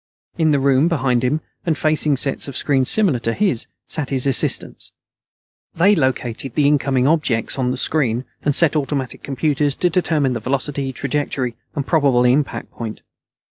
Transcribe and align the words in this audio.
In 0.35 0.49
the 0.49 0.57
room, 0.59 0.87
behind 0.87 1.23
him, 1.23 1.41
and 1.63 1.77
facing 1.77 2.17
sets 2.17 2.47
of 2.47 2.57
screens 2.57 2.89
similar 2.89 3.19
to 3.19 3.33
his, 3.35 3.67
sat 3.87 4.09
his 4.09 4.25
assistants. 4.25 4.91
They 5.75 5.93
located 5.93 6.55
the 6.55 6.65
incoming 6.67 7.07
objects 7.07 7.59
on 7.59 7.69
the 7.69 7.77
screen 7.77 8.25
and 8.41 8.55
set 8.55 8.75
automatic 8.75 9.21
computers 9.21 9.75
to 9.75 9.91
determining 9.91 10.41
velocity, 10.41 10.91
trajectory, 10.91 11.55
and 11.75 11.85
probable 11.85 12.23
impact 12.25 12.71
point. 12.71 13.01